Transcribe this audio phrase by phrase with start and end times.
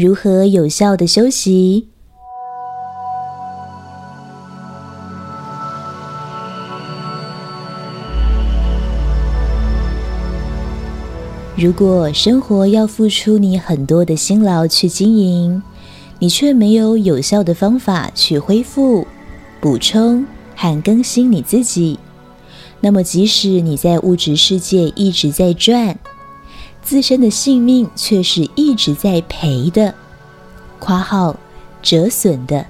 [0.00, 1.88] 如何有效的休息？
[11.56, 15.60] 如果生活要付出你很多的辛劳去经营，
[16.20, 19.04] 你却没有有效的方法去恢复、
[19.60, 20.24] 补充
[20.54, 21.98] 和更新你自己，
[22.80, 25.98] 那么即使你在物质世界一直在赚，
[26.88, 29.94] 自身的性命却是一直在赔的
[30.80, 31.36] （括号
[31.82, 32.64] 折损的）。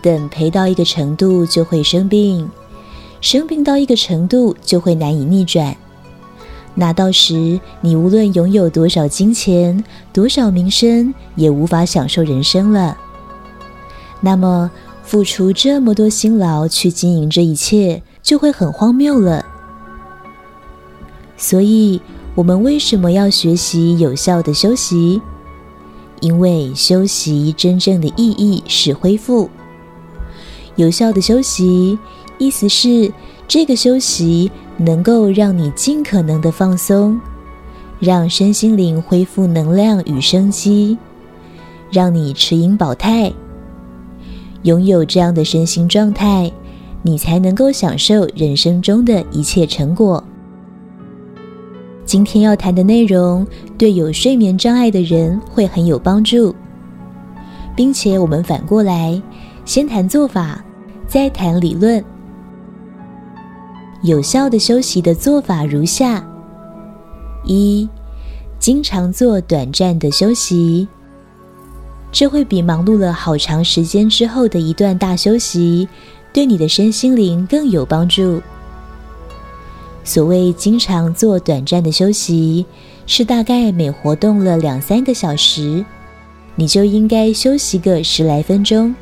[0.00, 2.48] 等赔到一个程度就会生病，
[3.20, 5.76] 生病到一个程度就会难以逆转。
[6.76, 9.82] 那到时，你无论拥有多少金钱、
[10.12, 12.96] 多少名声，也无法享受人生了。
[14.20, 14.70] 那么，
[15.02, 19.44] 付出这么多辛劳去经营这一切，就会很荒谬了。
[21.36, 22.00] 所以，
[22.34, 25.20] 我们为什么要学习有效的休息？
[26.20, 29.48] 因为休息真正的意义是恢复。
[30.76, 31.98] 有效的休息，
[32.38, 33.12] 意思是
[33.46, 34.50] 这个休息。
[34.76, 37.20] 能够让你尽可能的放松，
[38.00, 40.98] 让身心灵恢复能量与生机，
[41.92, 43.32] 让你持盈保泰。
[44.64, 46.50] 拥有这样的身心状态，
[47.02, 50.24] 你才能够享受人生中的一切成果。
[52.04, 53.46] 今天要谈的内容，
[53.78, 56.54] 对有睡眠障碍的人会很有帮助，
[57.74, 59.20] 并且我们反过来，
[59.64, 60.62] 先谈做法，
[61.08, 62.04] 再谈理论。
[64.02, 66.22] 有效的休息的做法如下：
[67.44, 67.88] 一、
[68.58, 70.86] 经常做短暂的休息，
[72.12, 75.88] 这会比忙碌了好长时间之后的一段大休息，
[76.34, 78.42] 对你的身心灵更有帮助。
[80.04, 82.64] 所谓经常做短暂的休息，
[83.06, 85.84] 是大概每活动了两三个小时，
[86.54, 88.94] 你就应该休息个十来分钟，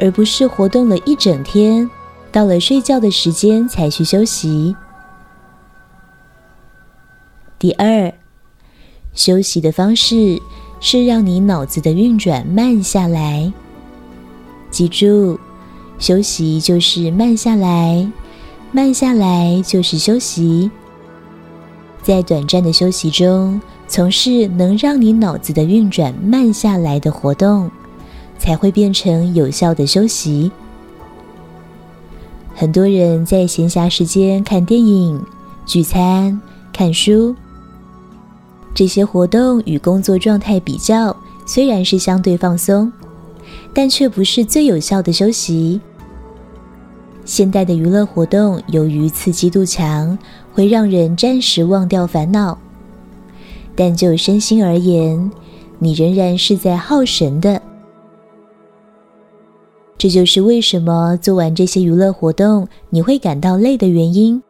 [0.00, 1.88] 而不是活动了一整天。
[2.32, 4.74] 到了睡觉的时间才去休息。
[7.58, 8.10] 第二，
[9.12, 10.40] 休息的方式
[10.80, 13.52] 是让你脑子的运转慢下来。
[14.70, 15.38] 记住，
[15.98, 18.10] 休息就是慢下来，
[18.74, 20.70] 慢下来就是休息。
[22.02, 27.70] 在短暂的休息中，从事能让你脑子的运转慢下来的活动，
[28.38, 30.50] 才会变成有效的休息。
[32.54, 35.22] 很多人在闲暇时间看电影、
[35.66, 36.40] 聚餐、
[36.72, 37.36] 看书，
[38.74, 42.90] 这些活动与工作状态比较，虽然是相对放松，
[43.74, 45.78] 但却不是最有效的休息。
[47.24, 50.18] 现代的娱乐活动由于刺激度强，
[50.52, 52.58] 会让人暂时忘掉烦恼，
[53.76, 55.30] 但就身心而言，
[55.78, 57.62] 你仍然是在耗神的。
[59.96, 64.42] 这就是为什么做完这些娱乐活动你会感到累的原因。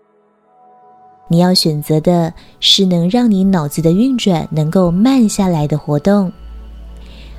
[1.29, 6.33] 你要选择的是能让你脑子的运转能够慢下来的活动，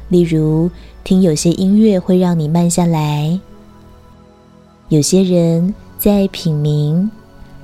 [0.10, 0.70] 例如
[1.04, 3.40] 听有些音乐会让你慢下来。
[4.94, 7.10] 有些人在品茗、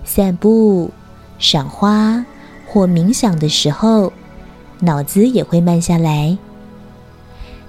[0.04, 0.90] 散步、
[1.38, 2.26] 赏花
[2.66, 4.12] 或冥想的时候，
[4.80, 6.36] 脑子也会慢下来。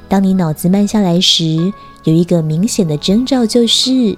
[0.08, 1.70] 当你脑子慢下来时，
[2.04, 4.16] 有一个明显的征兆，就是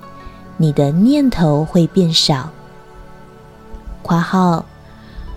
[0.59, 2.49] 你的念头会变少。
[4.01, 4.65] 括号，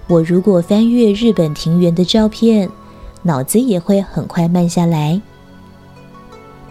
[0.06, 2.70] 我如果翻阅日本庭园的照片，
[3.24, 5.20] 脑子也会很快慢下来。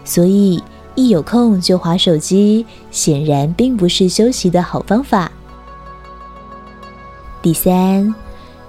[0.05, 0.63] 所以
[0.95, 5.31] 一有空就划手机，显然并不是休息的好方法。
[7.41, 8.15] 第三，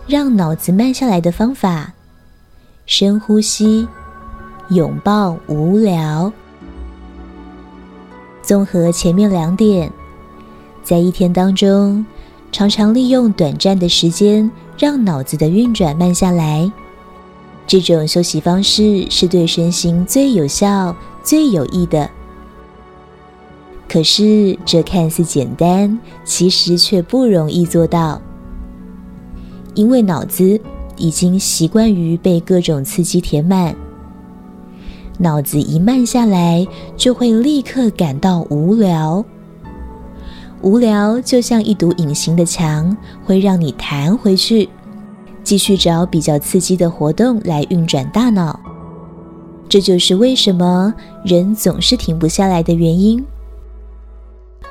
[0.07, 1.93] 让脑子慢下来的方法：
[2.85, 3.89] 深呼吸。
[4.71, 6.33] 拥抱无聊。
[8.43, 9.89] 综合前面两点，
[10.83, 12.05] 在一天当中，
[12.51, 16.69] 常常利用短暂的时间，让脑子的运转慢下来。
[17.67, 22.09] 这种休息方式是对身心最有效、最有益的。
[23.89, 28.21] 可是，这看似简单，其实却不容易做到，
[29.75, 30.61] 因为脑子
[30.97, 33.75] 已经习惯于被各种刺激填满。
[35.19, 39.25] 脑子一慢下来，就会立刻感到无聊。
[40.63, 44.69] 无聊就像一堵隐形的墙，会让你弹回去，
[45.47, 48.59] 继续找比较刺激的活动来运转大脑。
[49.69, 50.93] 这就是为什么
[51.25, 53.25] 人总是停不下来的原因。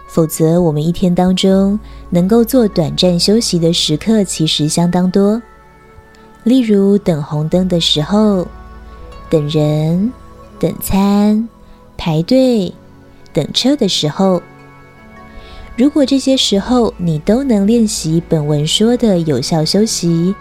[0.10, 1.80] 否则，我们一天当中
[2.10, 5.42] 能够做短暂休息的时刻其实相当多，
[6.44, 8.45] 例如等红灯的时候。
[9.30, 10.12] 等人、
[10.60, 11.48] 等餐、
[11.98, 12.72] 排队、
[13.33, 14.42] 等车的时候。
[15.75, 20.33] 如果这些时候你都能练习本文说的有效休息，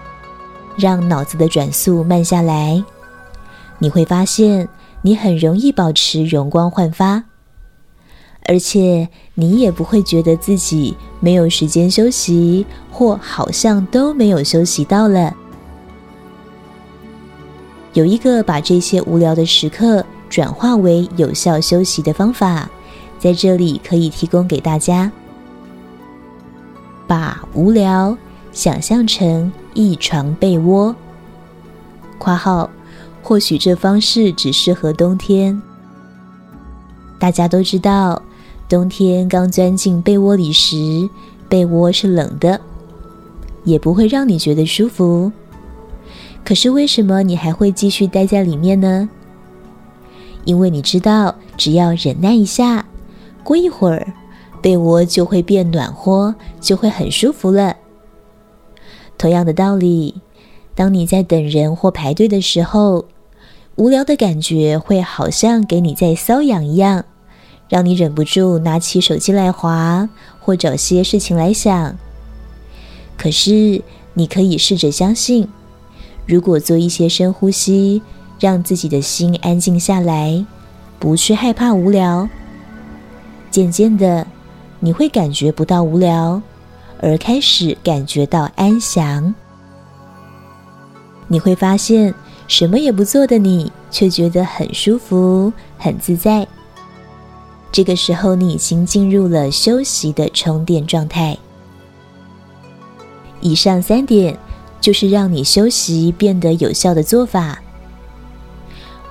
[0.76, 2.82] 让脑子的转速慢下来，
[3.78, 4.68] 你会发现
[5.02, 7.22] 你很容易保持容光焕发，
[8.46, 15.34] 而且你也不会觉得自己没有时间休息，或好像都没有休息到了。
[17.92, 22.68] 有一个把这些无聊的时刻转化为有效休息的方法，
[23.20, 25.10] 在这里可以提供给大家。
[27.06, 28.16] 把无聊
[28.54, 30.94] 想象成一床被窝。
[32.18, 32.70] 括号，
[33.22, 35.60] 或许这方式只适合冬天。
[37.18, 38.22] 大家都知道，
[38.68, 41.08] 冬天刚钻进被窝里时，
[41.48, 42.60] 被窝是冷的，
[43.64, 45.30] 也不会让你觉得舒服。
[46.44, 49.08] 可是为什么你还会继续待在里面呢？
[50.44, 52.86] 因为你知道，只要忍耐一下，
[53.42, 54.06] 过一会儿。
[54.62, 57.76] 被窝就会变暖和，就会很舒服了。
[59.16, 60.16] 同样的道理，
[60.74, 63.06] 当你在等人或排队的时候，
[63.76, 67.04] 无聊的感觉会好像给你在瘙痒一样，
[67.68, 70.08] 让你忍不住拿起手机来划，
[70.40, 71.96] 或找些事情来想。
[73.16, 73.82] 可是，
[74.14, 75.48] 你可以试着相信，
[76.26, 78.02] 如果做一些深呼吸，
[78.40, 80.44] 让自己的心安静下来，
[80.98, 82.28] 不去害怕无聊，
[83.50, 84.26] 渐渐的。
[84.80, 86.42] 你会感觉不到无聊，
[87.04, 89.34] 而开始感觉到安详。
[91.28, 92.14] 你会发现，
[92.48, 96.48] 什么也不做的你，却觉得很舒服、很自在。
[97.70, 101.36] 这个时候，你已经进入了休息的充电状态。
[103.42, 104.34] 以上三点
[104.80, 107.60] 就是让你休息变得有效的做法。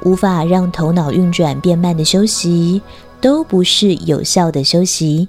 [0.03, 2.81] 无法让头脑运转变慢的休息，
[3.21, 5.27] 都不是有效的休息。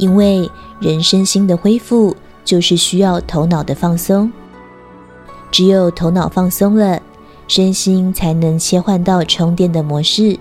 [0.00, 0.50] 因为
[0.80, 4.32] 人身心的恢复就是需要头脑的放松，
[5.50, 7.00] 只有头脑放松了，
[7.46, 10.38] 身心才能切换到充电的模式。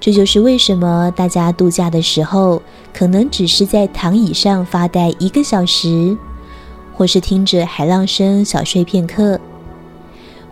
[0.00, 2.62] 这就是为什么大家度假的时候，
[2.94, 6.16] 可能只是在躺椅上发呆一个小时，
[6.94, 9.38] 或是听着海浪声小睡片刻，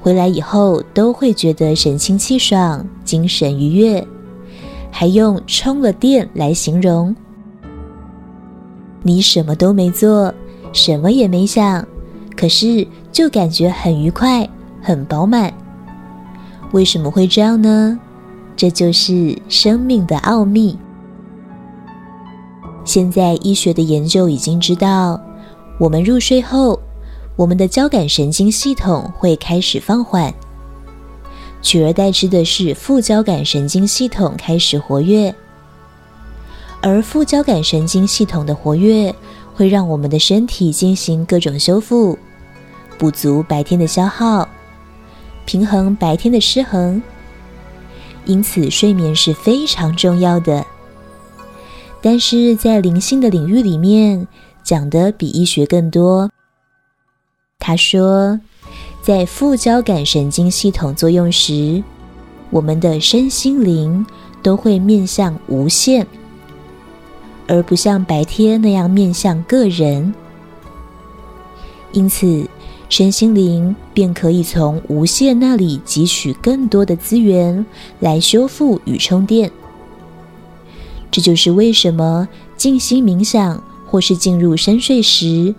[0.02, 4.06] 回来以后都会觉得神清气爽、精神愉悦，
[4.90, 7.16] 还用充了电来形容。
[9.06, 10.34] 你什么都没做，
[10.72, 11.86] 什么也没想，
[12.36, 14.48] 可是就感觉很愉快、
[14.82, 15.54] 很饱满。
[16.72, 17.96] 为什么会这样呢？
[18.56, 20.76] 这就是生命的奥秘。
[22.84, 25.20] 现在医学的研究已经知道，
[25.78, 26.76] 我们入睡后，
[27.36, 30.34] 我们的交感神经系统会开始放缓，
[31.62, 35.32] 取而代之的是副交感神经系统开始活跃。
[36.86, 39.12] 而副交感神经系统的活跃，
[39.52, 42.16] 会让我们的身体进行各种修复，
[42.96, 44.48] 补足白天的消耗，
[45.44, 47.02] 平衡白天的失衡。
[48.24, 50.64] 因此，睡眠是非常重要的。
[52.00, 54.28] 但是在灵性的领域里面，
[54.62, 56.30] 讲的比医学更多。
[57.58, 58.38] 他说，
[59.02, 61.82] 在副交感神经系统作用时，
[62.50, 64.06] 我们的身心灵
[64.40, 66.06] 都会面向无限。
[67.46, 70.12] 而不像白天那样面向个人，
[71.92, 72.48] 因此
[72.88, 77.64] 身心灵便可以从无限那里汲取更多的资源
[78.00, 79.50] 来修复与充电。
[81.10, 85.54] 这就是为什么静心冥想或是进入深睡时，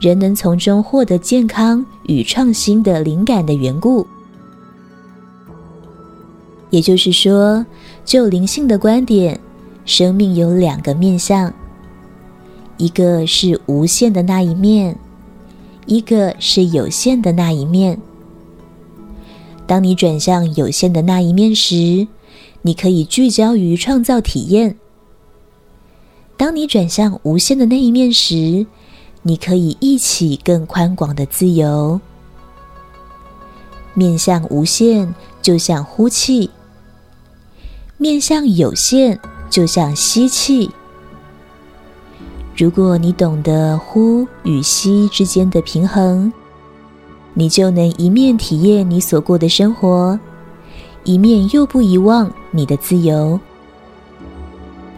[0.00, 4.06] 人能从中获得健康与创新的灵感的缘故。
[6.70, 7.64] 也就是说，
[8.04, 9.40] 就灵性的观点。
[9.90, 11.52] 生命有两个面向，
[12.76, 14.96] 一个是无限的那一面，
[15.84, 18.00] 一个是有限的那一面。
[19.66, 22.06] 当你转向有限的那一面时，
[22.62, 24.76] 你可以聚焦于创造体验；
[26.36, 28.64] 当你转向无限的那一面时，
[29.22, 32.00] 你可以一起更宽广的自由。
[33.94, 36.48] 面向无限，就像呼气；
[37.98, 39.18] 面向有限。
[39.50, 40.70] 就像吸气，
[42.56, 46.32] 如果你懂得呼与吸之间的平衡，
[47.34, 50.18] 你就能一面体验你所过的生活，
[51.02, 53.38] 一面又不遗忘你的自由。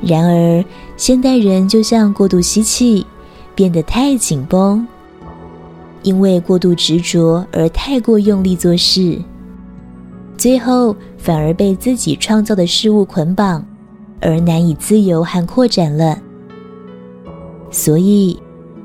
[0.02, 0.62] 然而，
[0.96, 3.06] 现代人就像过度吸气，
[3.54, 4.86] 变得太紧绷，
[6.02, 9.18] 因为过度执着而太过用力做事，
[10.36, 13.64] 最后反而被自己创造的事物捆绑，
[14.22, 16.18] 而难以自由和扩展了。
[17.70, 18.40] 所以，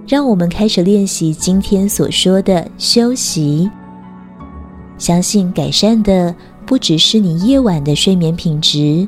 [0.07, 3.69] 让我们开始练习今天所说的休息。
[4.97, 6.33] 相信改善的
[6.65, 9.07] 不只是你夜晚的睡眠品质，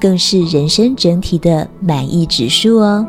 [0.00, 3.06] 更是人生整体的满意指数哦。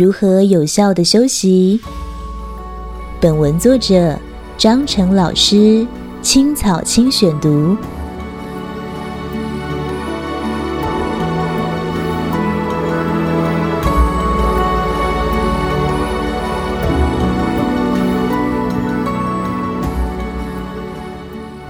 [0.00, 1.78] 如何有效的休息？
[3.20, 4.18] 本文作者
[4.56, 5.86] 张成老师，
[6.22, 7.76] 青草青选读。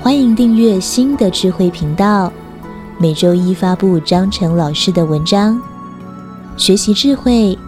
[0.00, 2.32] 欢迎订阅新的智慧频道，
[2.96, 5.60] 每周一发布张成老师的文章，
[6.56, 7.58] 学习智慧。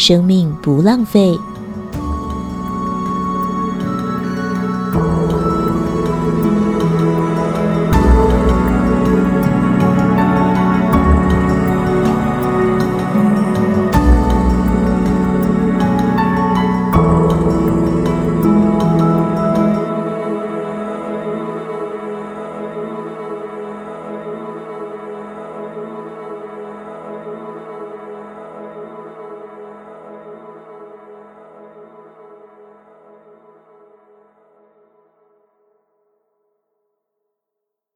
[0.00, 1.38] 生命不浪费。